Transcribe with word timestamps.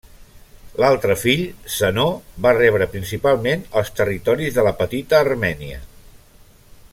L'altre 0.83 1.17
fill, 1.23 1.43
Zenó, 1.73 2.05
va 2.45 2.53
rebre 2.59 2.87
principalment 2.95 3.67
els 3.83 3.93
territoris 4.01 4.57
de 4.57 4.65
la 4.69 4.73
Petita 4.81 5.21
Armènia. 5.27 5.79